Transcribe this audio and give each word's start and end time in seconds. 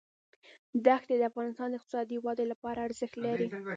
دښتې 0.85 1.15
د 1.17 1.21
افغانستان 1.31 1.67
د 1.69 1.73
اقتصادي 1.79 2.17
ودې 2.25 2.45
لپاره 2.51 2.79
ارزښت 2.87 3.15
لري. 3.25 3.47